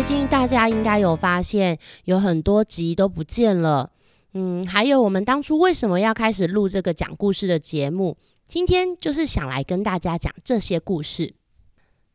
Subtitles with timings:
[0.00, 3.90] 最近大家应该有发现，有很多集都不见了。
[4.32, 8.16] 嗯，还有我们当初为什么要开始录这个讲故事的节目？
[8.46, 11.34] 今天就是想来跟大家讲这些故事。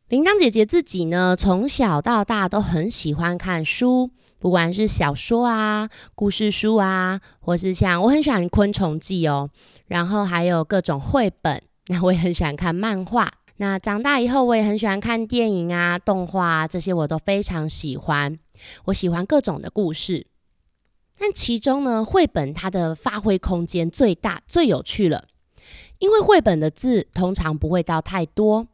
[0.08, 4.10] 铃铛姐姐自己呢，从小到大都很喜欢看书，
[4.40, 9.48] 不管是小说啊、故事书啊，或是像我很喜欢《昆虫记》哦，
[9.86, 11.62] 然后还有各种绘本。
[11.86, 13.30] 那我也很喜欢看漫画。
[13.58, 18.38] 那长大以后，我也很喜欢看电影啊、动画啊，这些我都非常喜欢。
[18.84, 20.26] 我喜欢各种的故事，
[21.18, 25.24] 但其中呢，绘本它的发挥空间最大、最有趣了。
[25.98, 28.68] 因为绘本的字通常不会到太多，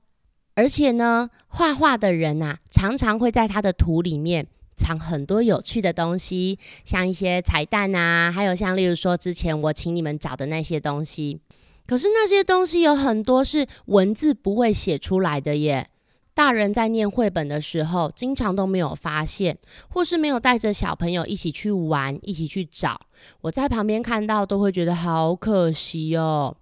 [0.54, 11.40] 而且呢，画画的人啊，常常会在他的图里面藏很多有趣的东西，像一些彩蛋啊，还有像例如说之前我请你们找的那些东西。
[11.86, 15.88] 可是那些东西有很多是文字不会写出来的耶。
[16.34, 19.58] 大人在念绘本的时候，经常都没有发现，
[19.90, 22.98] 或是没有带着小朋友一起去玩，一起去找。
[23.42, 26.56] 我在旁边看到，都会觉得好可惜哦。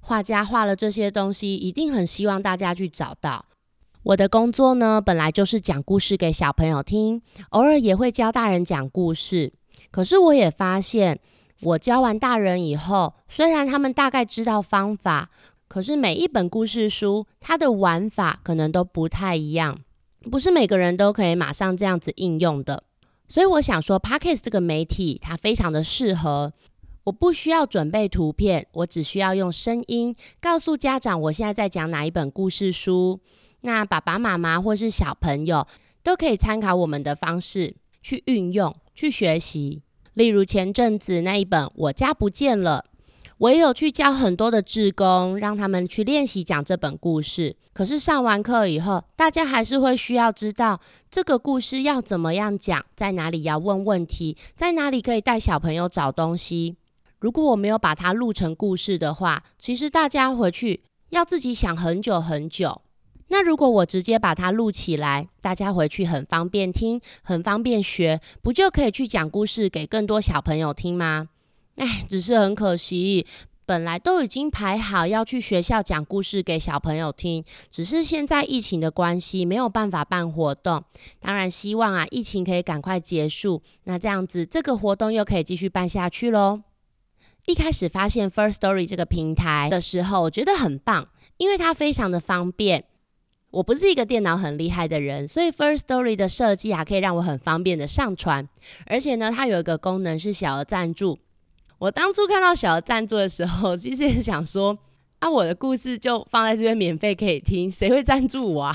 [0.00, 3.46] 画家画了这些东西，一定很希望大家去找到。
[4.02, 9.50] 我的工作呢，本来就是讲故事给小朋友听，偶尔也会教大人讲故事。
[9.90, 11.18] 可是我也发现。
[11.62, 15.30] 我教完大人以后，虽然他们大概知道方法，
[15.68, 19.78] 可是每一本故事书它的玩法可能都不太一样，
[20.30, 22.82] 不是每个人都可以马上这样子应用的。
[23.28, 26.52] 所以我想说，Podcast 这个媒体它非常的适合。
[27.04, 33.20] 我不需要准备图片，我只需要用声音告诉家长我现在在讲哪一本故事书。
[33.60, 35.66] 那爸爸妈妈或是小朋友
[36.02, 39.82] 都可以参考我们的方式去运用、去学习。
[40.14, 42.84] 例如前阵子那一本《我家不见了》，
[43.38, 47.56] 我也有去教很多的志工，让他们去练习讲这本故事。
[47.72, 50.80] 可是上完课以后，大家还是会需要知道
[51.10, 56.76] 这个故事要怎么样讲，在哪里要问问题，在哪里可以带小朋友找东西。
[57.18, 62.82] 如果我没有把它录成故事的话，其实大家回去要自己想很久很久。
[63.34, 71.30] 那如果我直接把它录起来，大家回去很方便听，很方便学，不就可以去讲故事给更多小朋友听吗？
[71.74, 73.26] 哎，只是很可惜，
[73.66, 80.84] 本来都已经排好要去学校讲故事给小朋友听，只是现在疫情的关系没有办法办活动。
[81.18, 86.62] 当然希望啊，疫情可以赶快结束，那这样子这个活动又可以继续办下去喽。
[87.46, 92.84] 一开始发现 First Story 这个平台的时候，我觉得很棒，因为它非常的方便。
[93.54, 98.48] 我不是一个电脑很厉害的人，所以 First Story 的设计啊，可以让我很方便的上传。
[98.84, 101.16] 而且呢，它有一个功能是小额赞助。
[101.78, 104.76] 我当初看到小额赞助的时候，其实也想说，
[105.20, 108.74] 啊，我的故事就放在这边免费可以听，谁会赞助我啊？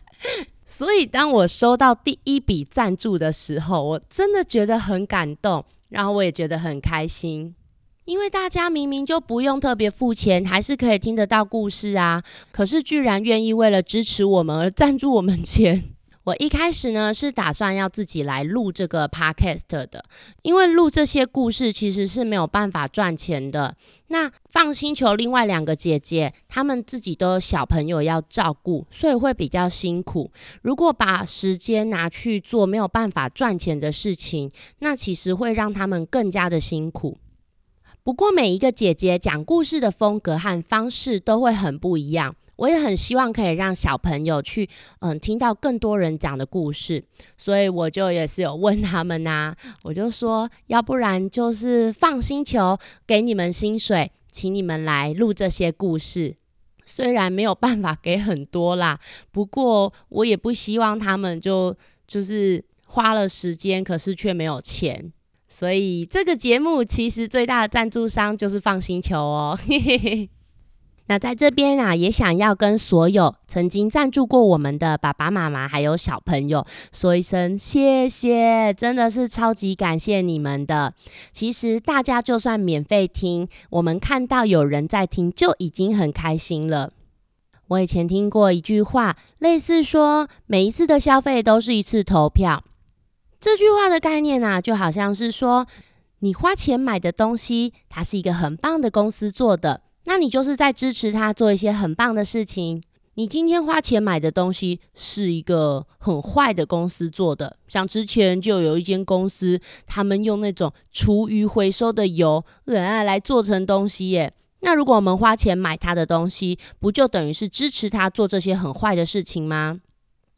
[0.66, 7.54] 所以当我收到第一笔赞助的时候，我真的觉得很感动，然后我也觉得很开心。
[8.04, 12.22] 因为大家明明就不用特别付钱，还是可以听得到故事啊！
[12.50, 15.90] 可是居然愿意为了支持我们而赞助我们钱。
[16.24, 20.04] 我一开始呢是打算要自己来录这个 podcast 的，
[20.42, 23.74] 因为录这些故事其实是没有办法赚钱的。
[24.06, 30.30] 那放星球另外两个姐姐，她们自己都有小朋友要照顾，所以会比较辛苦。
[30.62, 37.18] 如果把时间拿去做没有办法赚钱的事情，那其实会让他们更加的辛苦。
[38.04, 44.68] 不过每一个姐姐讲故事的风格和方式都会很不一样，我也很希望可以让小朋友去
[44.98, 47.04] 嗯听到更多人讲的故事，
[47.36, 49.54] 所以我就也是有问他们呐，
[49.84, 52.76] 我就说要不然就是放星球
[53.06, 56.34] 给你们薪水，请你们来录这些故事，
[56.84, 58.98] 虽然没有办法给很多啦，
[59.30, 61.76] 不过我也不希望他们就
[62.08, 65.12] 就是花了时间，可是却没有钱。
[65.54, 69.58] 所以这个节目其实最大的赞助商就是放星球哦。
[71.08, 80.94] 那在这边啊，也想要跟所有曾经赞助过我们的爸爸妈妈还有小朋友说一声谢谢，真的是超级感谢你们的。
[81.32, 86.92] 其实大家就算免费听，我们看到有人在听就已经很开心了。
[87.68, 92.64] 我以前听过一句话，类似说每一次的消费都是一次投票。
[93.42, 95.66] 这句话的概念呢，就好像是说，
[96.20, 102.80] 你花钱买的东西，它是一个很棒的公司做的，那你就是在支持他做一些很棒的事情。
[103.14, 114.32] 你今天花钱买的东西是一个很坏的公司做的，像之前就有一间公司，他们用那种厨余回收的油，呃，来做成东西耶。
[114.60, 119.80] 那如果我们花钱买他的东西，不就等于是支持他做这些很坏的事情吗？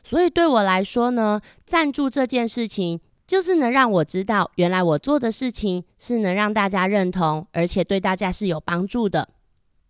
[0.04, 9.30] 所以对我来说呢，赞助这件事情，就是能让我知道，原来我做的事情是能让大家认同，而且对大家是有帮助的。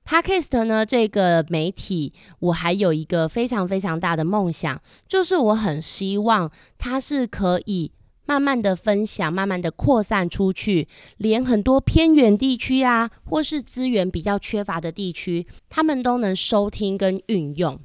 [0.07, 7.91] Podcast 呢，这个媒体，我还有一个非常非常大的梦想，就是我很希望它是可以
[8.27, 10.87] 慢慢的分享，慢慢的扩散出去，
[11.17, 17.81] 连很多偏远地区啊，或是资源比较缺乏的地区，他们都能收听跟运用。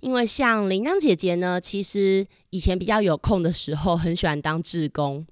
[0.00, 5.26] 因为像铃铛姐姐呢，其实以前比较有空的时候，很喜欢当志工。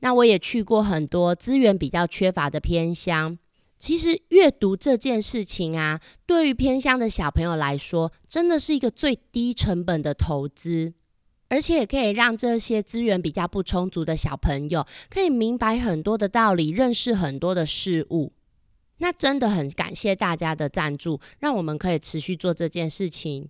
[0.00, 3.38] 那我也去过很多资源比较缺乏的偏乡。
[3.78, 10.94] 其实阅读这件事情啊，对于偏乡的小朋友来说，真的是一个最低成本的投资，
[11.48, 18.32] 而且也可以让这些资源比较不充足的小朋友，可以明白很多的道理，认识很多的事物。
[18.98, 23.48] 那真的很感谢大家的赞助，让我们可以持续做这件事情。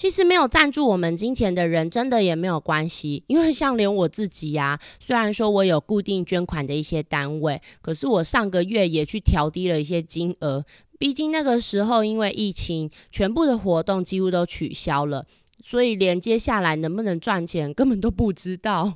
[0.00, 10.64] 其实没有赞助我们金钱的人，真的也没有关系，因为像连我自己呀，虽然说我有固定捐款的一些单位，可是我上个月也去调低了一些金额，
[10.98, 15.26] 毕竟那个时候因为疫情，全部的活动几乎都取消了，
[15.62, 18.94] 所以连接下来能不能赚钱，根本都不知道。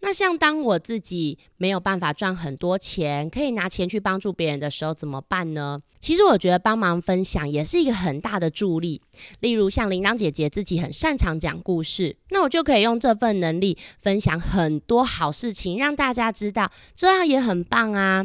[0.00, 5.82] 那像当我自己没有办法赚很多钱，可以拿钱去帮助别人的时候，怎么办呢？
[5.98, 9.02] 其实我觉得帮忙分享也是一个很大的助力。
[9.40, 18.24] 例如像铃铛姐姐自己很擅长讲故事，那我就可以用这份能力分享很多好事情，让大家知道，这样也很棒啊。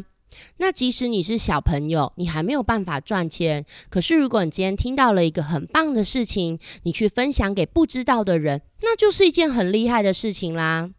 [0.57, 10.91] 那即使你是小朋友，你还没有办法赚钱，可是如果你今天听到了一个很棒的事情，你去分享给不知道的人，那就是一件很厉害的事情啦。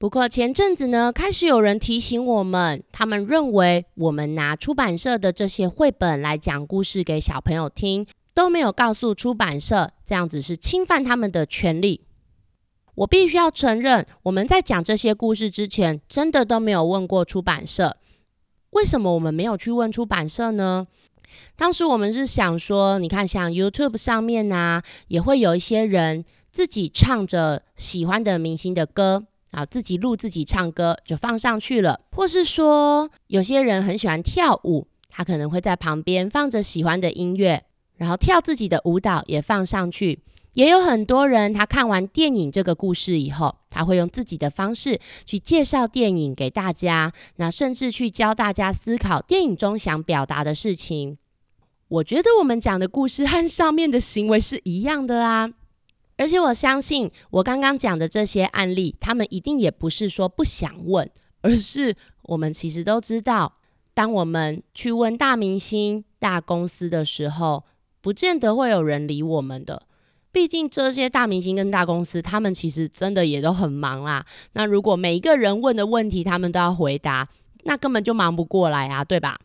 [0.00, 12.02] 不过前阵子呢，开始有人提醒我们，他们认为我们拿出版社的这些绘本来讲故事给小朋友听，都没有告诉出版社，这样子是侵犯他们的权利。
[12.94, 17.96] 我必须要承认，我们在讲这些故事之前，真的都没有问过出版社。
[18.70, 20.86] 为什么我们没有去问出版社呢？
[21.56, 29.24] 当时我们是想说，你看像 YouTube 上面啊，也会有一些人自己唱着喜欢的明星的歌。
[29.58, 37.64] 啊，自己录自己唱歌就放上去了，或是说有些人很喜欢跳舞，他可能会在旁边放着喜欢的音乐，
[37.96, 40.20] 然后跳自己的舞蹈也放上去。
[40.52, 51.18] 也有很多人他看完电影这个故事以后，他会用自己的方式去介绍电影给大家，那甚至去教大家思考电影中想表达的事情。
[51.88, 55.50] 我觉得我们讲的故事和上面的行为是一样的啊。
[56.18, 61.08] 而且我相信，我刚刚讲的这些案例，他们一定也不是说不想问，
[61.40, 63.54] 而是我们其实都知道，
[63.94, 67.64] 当我们去问大明星、大公司的时候，
[68.00, 69.84] 不见得会有人理我们的。
[70.30, 74.26] 毕竟这些大明星跟大公司，他们其实真的也都很忙啦。
[74.52, 77.28] 那如果每一个人问的问题，他们都要回答，
[77.62, 79.38] 那根本就忙不过来啊，对吧？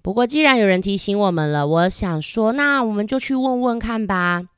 [0.00, 4.48] 不过既然有人提醒我们了，我想说，那我们就去问问看吧。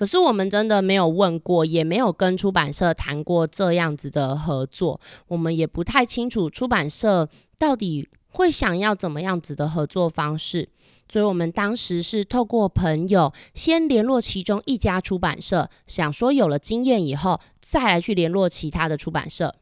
[0.00, 4.98] 可是我们真的没有问过，也没有跟出版社谈过这样子的合作，
[5.28, 7.28] 我们也不太清楚出版社
[7.58, 10.66] 到底会想要怎么样子的合作方式，
[11.12, 19.54] 所以我们当时是透过朋友先联络其中一家出版社，想说有了经验以后再来去联络其他的出版社。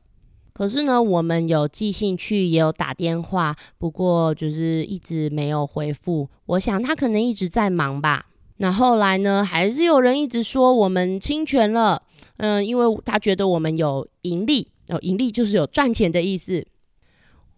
[0.52, 6.28] 可是呢，我们有寄信去，也有打电话，不过就是一直没有回复。
[6.46, 8.26] 我想他可能一直在忙吧。
[8.60, 9.44] 那后来呢？
[9.44, 12.02] 还是有人一直说我们侵权了，
[12.38, 16.66] 嗯，因为他觉得我们有盈利，哦，盈利就是有赚钱的意思。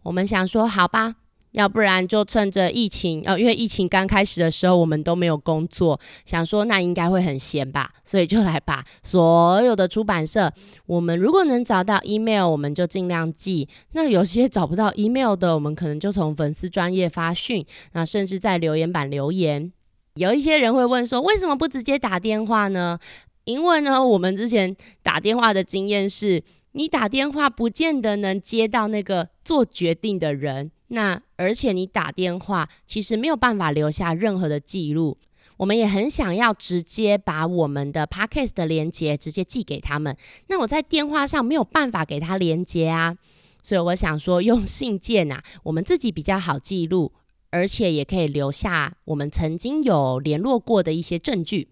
[0.03, 1.17] 我们想说，好吧，
[1.53, 10.53] 要不然就趁着疫情，哦，因为疫情刚开始的时候我们都没有工作，想说那应该会很闲吧，所以就来把所有的出版社，
[10.85, 13.67] 我们如果能找到 email，我们就尽量寄。
[13.93, 19.73] 那有些找不到 email 的，我们可能就从粉丝专业发讯，那甚至在留言板留言。
[20.21, 22.99] 有一些人会问说，为什么不直接打电话呢？
[23.45, 30.71] 因为呢，我们之前打电话的经验是，你打电话不见得能接到那个做决定的人。
[30.89, 35.17] 那而且你打电话其实没有办法留下任何的记录。
[35.57, 40.15] 我们也很想要直接把我们的 podcast 的连接直接寄给他们。
[40.49, 43.17] 那我在电话上没有办法给他连接啊，
[43.63, 47.11] 所以我想说用信件啊，我们自己比较好记录。
[47.51, 51.69] 而且也可以留下我们曾经有联络过的一些证据。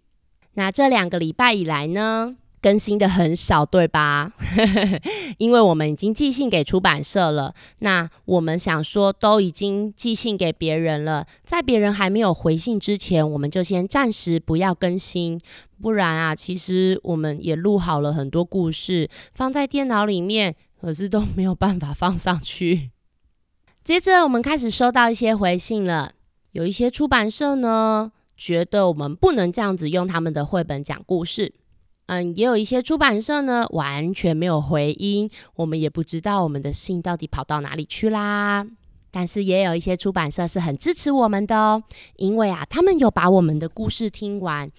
[0.55, 4.33] 那这两个礼拜以来呢，更新的很少，对吧？
[5.39, 7.55] 因为我们已经寄信给出版社了。
[7.79, 15.41] 那我们想说，都已经寄信给别人了，在别人还没有回信之前，我们就先暂时不要更新。
[15.81, 22.91] 不然啊，其实我们也录好了很多故事，放在电脑里面，可是都没有办法放上去。
[23.89, 26.13] 接着，我们开始收到一些回信了。
[26.53, 31.55] 有一些出版社呢，觉得我们不能这样子用他们的绘本讲故事。
[32.05, 38.67] 嗯，也有一些出版社呢，完全没有回音，我们也不知道我们的信到底跑到哪里去啦。
[39.11, 41.83] 但是也有一些出版社是很支持我们的哦，
[42.17, 44.71] 因为啊，他们有把我们的故事听完，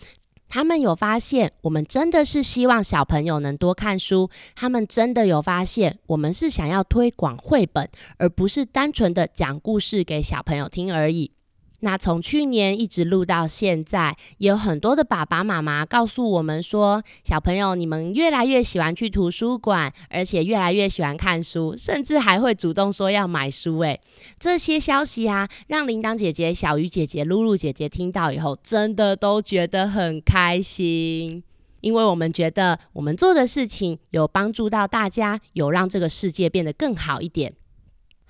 [0.49, 7.87] 他们有发现我们真的是希望小朋友能多看书，他们真的有发现我们是想要推广绘本，
[8.17, 11.31] 而不是单纯的讲故事给小朋友听而已。
[11.81, 23.79] 那从去年一直录到现在，也有很多的爸爸妈妈告诉我们说，小朋友你们越来越喜欢去图书馆，而且越来越喜欢看书，甚至还会主动说要买书。
[23.79, 23.99] 诶，
[24.39, 31.41] 这些消息啊，让铃铛姐姐、小鱼姐姐、露露姐姐听到以后，真的都觉得很开心，
[31.81, 37.53] 因为我们觉得我们做的事情有帮助到大家，有让这个世界变得更好一点。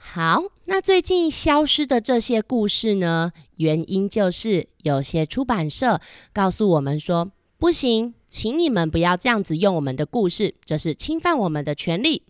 [0.02, 3.32] 好，那最近消失的这些故事呢？
[3.58, 6.00] 原因就是有些出版社
[6.34, 12.24] 告诉我们说，不行，请你们不要这样子用我们的故事，这是侵犯我们的权利。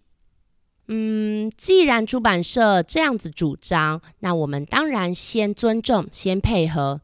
[0.88, 7.02] 嗯，既然出版社这样子主张，那我们当然先尊重，先配合。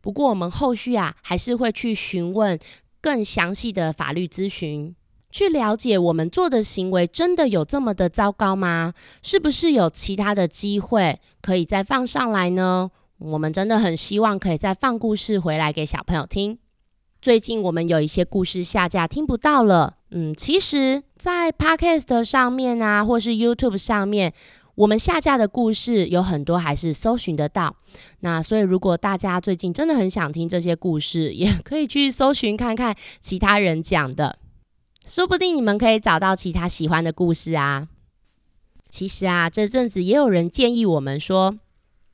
[0.00, 2.58] 不过我们后续啊，还是会去询问
[3.02, 4.96] 更详细的法律咨询。
[5.30, 8.94] 去了解我们做的行为真的有这么的糟糕吗？
[9.22, 12.90] 是不是有其他的机会可以再放上来呢？
[13.18, 16.58] 我们真的很希望可以再放故事回来给小朋友听。
[17.20, 24.32] 最近我们有一些故事下架听不到了，嗯，其实，在 Podcast 上面啊，或是 YouTube 上面，
[24.76, 27.74] 我们下架的故事有很多还是搜寻得到。
[28.20, 34.38] 那所以如果大家最近真的很想听这些故事，也可以去搜寻看看其他人讲的。
[35.08, 37.88] 说不定你们可以找到其他喜欢的故事啊！
[38.90, 41.58] 其实啊，这阵子也有人建议我们说：“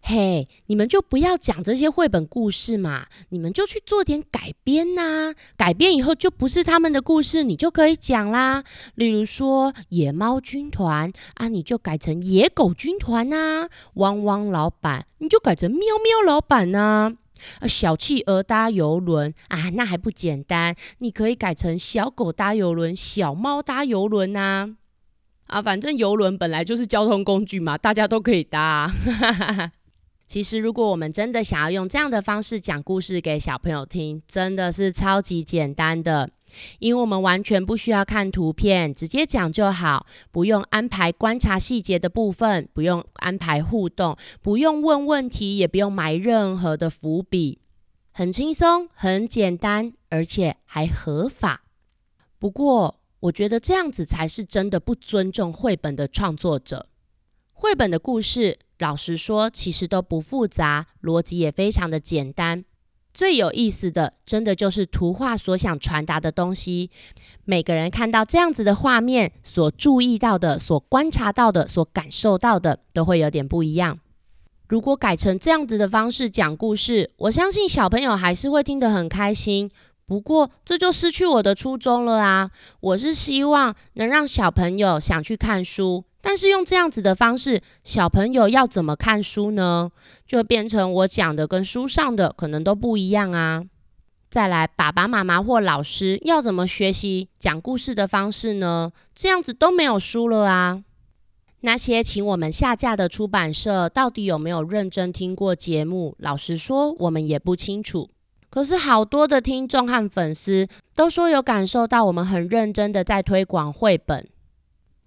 [0.00, 5.34] 嘿，你们就不要讲这些绘本故事嘛，你们就去做点改编呐！
[5.56, 8.62] 改编以后就不是他们的故事，你就可以讲啦。
[8.94, 17.16] 例如说《野猫军团》啊，你就改成《野狗军团》呐；《汪汪老板》你就改成《喵喵老板》呐。”
[17.68, 20.74] 小企鹅搭游轮啊，那还不简单？
[20.98, 24.76] 你可以改成小狗搭游轮、小猫搭游轮呐。
[25.46, 28.90] 啊，反正游轮本来就是交通工具嘛，大家都可以搭。
[30.34, 36.28] 其实，如果我们真的想要用这样的方式讲故事给小朋友听，真的是超级简单的。
[36.80, 47.60] 因为我们完全不需要看图片，直接讲就好，不用安排观察细节的部分，不用安排互动，不用问问题，也不用埋任何的伏笔，
[48.10, 51.62] 很轻松，很简单，而且还合法。
[52.40, 56.88] 不过，我觉得这样子才是真的不尊重绘本的创作者。
[57.52, 62.64] 绘本的故事，老实说，其实都不复杂，逻辑也非常的简单。
[63.12, 66.90] 最有意思的，真的就是图画所想传达的东西。
[67.44, 74.00] 每个人看到这样子的画面，所注意到的、所观察到的、所感受到的，都会有点不一样。
[74.66, 79.70] 如果改成这样子的方式讲故事，我相信小朋友还是会听得很开心。
[80.06, 82.50] 不过，这就失去我的初衷了啊！
[82.80, 86.04] 我是希望能让小朋友想去看书。
[86.26, 89.92] 但是用这样子的方式，小朋友要怎么看书呢？
[90.26, 93.62] 就变成我讲的跟书上的可能都不一样啊。
[94.30, 98.90] 再来，爸爸妈妈或老师要怎么学习讲故事的方式呢？
[99.14, 100.82] 这样子都没有书了啊。
[101.60, 106.16] 那些请我们下架的出版社到底有没有认真听过节目？
[106.18, 108.08] 老实说，我们也不清楚。
[108.48, 110.66] 可是好多的听众和粉丝
[110.96, 114.26] 都说有感受到我们很认真的在推广绘本。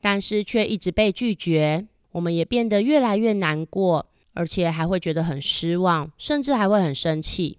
[0.09, 7.57] 但是却一直被拒绝，我们也变得越来越难过，而且还会觉得很失望，甚至还会很生气。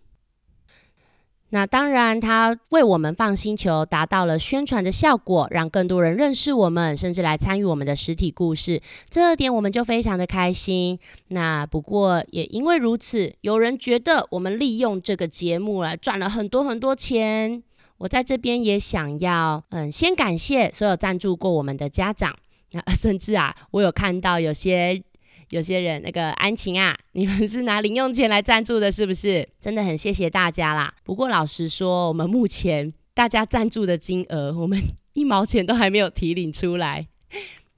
[1.50, 10.98] 那当然，他为我们放星球达到了宣传的效果，让更多人认识我们，甚至来参与我们的实体故事，这点我们就非常的开心。
[11.26, 17.62] 那不过也因为如此，有人觉得我们利用这个节目来赚了很多很多钱。
[17.98, 22.34] 我在这边也想要，嗯，先感谢所有赞助过我们的家长，
[22.70, 25.02] 那 甚至啊，我有看到有些
[25.50, 29.48] 有些人那个安晴啊，你们是拿零用钱来赞助的，是不是？
[29.60, 30.94] 真的很谢谢大家啦。
[31.02, 34.80] 不过老实说，我们目前大家赞助的金额，我们
[35.14, 37.06] 一毛钱都还没有提领出来。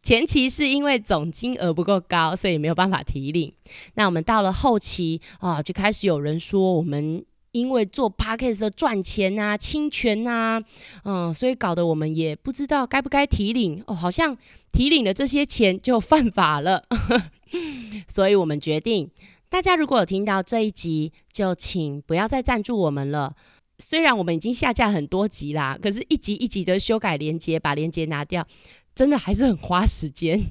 [0.03, 3.51] 前期是因为总金额不够高，所以没有办法提领。
[3.95, 7.25] 那我们到了后期啊，就开始有人说我们。
[7.53, 10.63] 因为做 podcast 赚钱啊、侵权啊，
[11.05, 14.37] 嗯，所以搞得我们也不知道该不该提领哦，好像
[14.73, 16.85] 提领了这些钱就犯法了，
[18.07, 19.11] 所以我们决定，
[19.49, 23.35] 大家如果有听到这一集，就请不要再赞助我们了。
[23.79, 28.47] 虽然我们已经下架很多集啦，可是一集一集的修改连接，把连接拿掉，
[28.95, 30.51] 真的还是很花时间。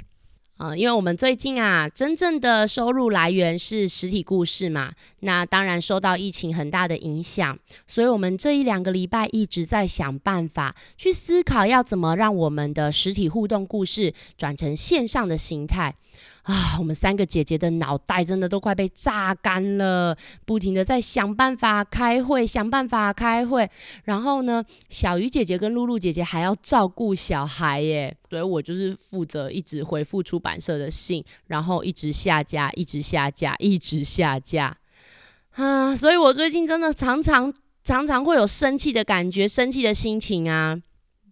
[0.62, 15.96] 嗯，因为我们最近啊，真正的收入来源是实体故事嘛，那当然受到疫情很大的影响，所以我们这一两个礼拜一直在想办法去思考要怎么让我们的实体互动故事转成线上的形态。
[16.44, 23.70] 啊，我们三个姐姐的脑袋真的都快被榨干了，不停的在想办法开会，想办法开会。
[24.06, 34.76] 然后呢，小鱼姐姐跟露露姐姐还要照顾小孩耶，所以我就是负责一直回复出版社的信，然后一直下架，一直下架，一直下架。
[35.52, 40.82] 啊，所以我最近真的常常常常会有生气的感觉，生气的心情啊。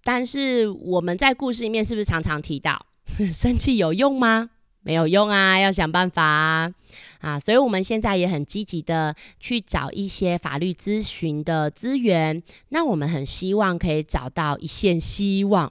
[0.03, 2.85] 但是我们在故事里面是不是常常提到，
[3.33, 4.51] 生气有用吗？
[4.87, 6.71] 没有用啊，要想办法
[7.19, 7.37] 啊！
[7.37, 12.41] 所以我们现在也很积极的去找一些法律咨询的资源。
[12.69, 15.69] 那我们很希望可以找到一线希望，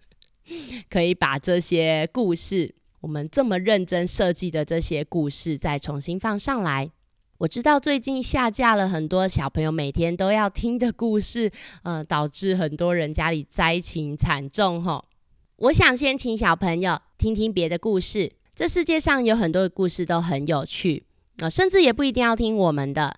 [0.88, 6.90] 可以把这些故事，我们这么认真设计的这些故事，再重新放上来。
[7.36, 15.04] 我知道最近下架了很多小朋友每天都要听的故事，呃，导致很多人家里灾情惨重哈。
[15.60, 18.32] 我想先请小朋友听听别的故事。
[18.56, 21.04] 这世界上有很多的故事都很有趣
[21.40, 23.14] 啊，甚至也不一定要听我们的。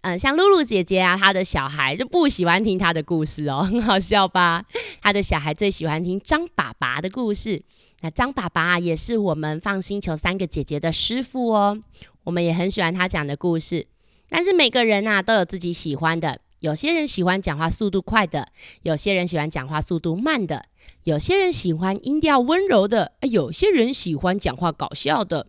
[0.00, 4.64] 嗯，像露露姐姐啊，她的小孩就不喜欢听她的故事哦， 很好笑吧？
[5.00, 7.62] 她的小孩最喜欢听张爸爸的故事。
[8.00, 11.80] 那张爸爸也是我们放星球三个姐姐的师傅哦，
[12.24, 13.86] 我们也很喜欢他讲的故事。
[14.28, 16.40] 但是每个人呐都有自己喜欢的。
[16.64, 18.48] 有些人喜欢讲话速度快的，
[18.84, 20.64] 有些人喜欢讲话速度慢的，
[21.02, 25.48] 有些人喜欢音调温柔的，有些人喜欢讲话搞笑的。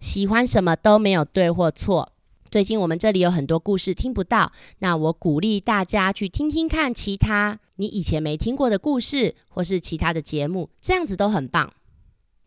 [0.00, 2.12] 喜欢什么都没有对或错。
[2.50, 11.72] 最近我们这里有很多故事听不到，那我鼓励大家去听听看其他你以前没听过的故事，或是其他的节目，这样子都很棒。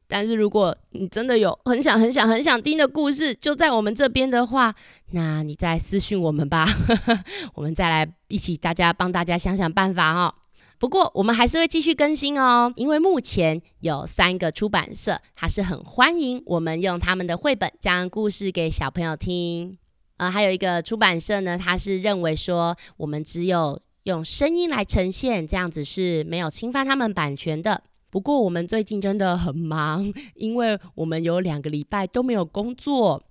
[0.07, 4.73] 但是如果你真的有很想、很想、很想听的故事，就在我们这边的话，
[5.11, 6.65] 那你再私讯我们吧，
[7.55, 10.33] 我们再来一起，大家帮大家想想办法哦。
[10.79, 19.77] 不过我们还是会继续更新哦，因为目前有三个出版社，还是很欢迎我们用他们的绘本讲故事给小朋友听。
[20.17, 27.83] 呃，还有一个出版社呢，他是认为说我们只有用声音来呈现，这样子是没有侵犯他们版权的。
[28.17, 33.21] 不过我们最近真的很忙， 因为我们有两个礼拜都没有工作，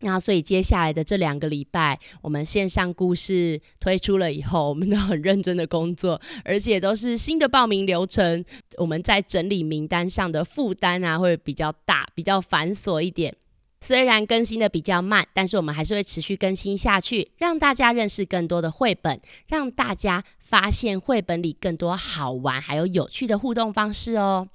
[0.00, 8.44] 那所以接下来的这两个礼拜，我们线上故事推出了以后，我们都很认真的工作， 而且都是新的报名流程，
[8.76, 13.34] 我们在整理名单上的负担啊会比较大，比较繁琐一点。
[13.80, 24.48] 虽然更新的比较慢，但是我们还是会持续更新下去，让大家认识更多的绘本，让大家发现绘本里更多好玩还有有趣的互动方式哦。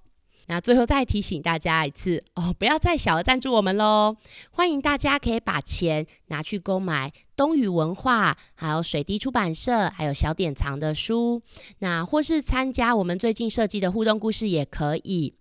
[0.48, 4.18] 那最后再提醒大家一次哦，不要再小额赞助我们喽！
[4.52, 11.42] 欢迎大家可以把钱拿去购买东宇文化、还有水滴出版社、还有小典藏的书，
[11.80, 15.36] 那或是参加我们最近设计的互动故事也可以。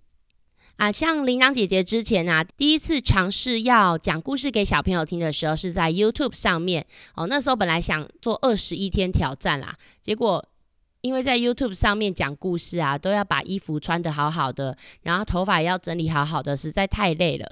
[0.81, 6.87] 啊，像铃铛姐姐之前啊，第一次尝试要讲故事给小朋友听的时候，是在 YouTube 上面。
[7.15, 10.43] 哦，那时候本来想做二十一天挑战啦，结果
[11.03, 17.47] 因为在 YouTube 上面讲故事啊，都要把衣服穿得好好的，然后头发也要整理好好的，实在太累了，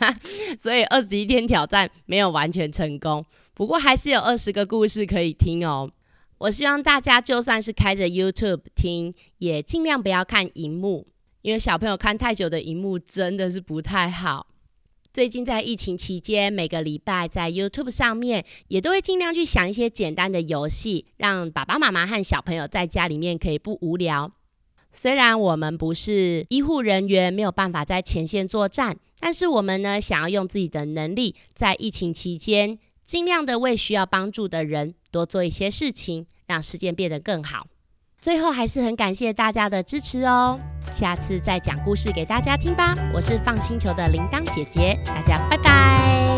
[0.60, 3.24] 所以二十一天挑战没有完全成功。
[3.54, 5.90] 不过还是有二十个故事可以听哦。
[6.36, 11.06] 我希望大家就算是开着 YouTube 听，也尽量不要看荧幕。
[11.46, 14.48] 因为小朋友看太久的荧幕真的是不太好。
[15.12, 24.32] 最近在疫情期间，每个礼拜在 YouTube 上面也都会尽量去想一些简单的游戏，让爸爸妈妈和小朋友在家里面可以不无聊。
[24.90, 37.68] 虽然我们不是医护人员，没有办法在前线作战，但是我们呢，想要用自己的能力，在疫情期间尽量的为需要帮助的人多做一些事情，让世界变得更好。
[38.20, 40.58] 最后还是很感谢大家的支持哦，
[40.92, 42.94] 下次再讲故事给大家听吧。
[43.14, 46.35] 我是放星球的铃铛姐姐，大家拜拜。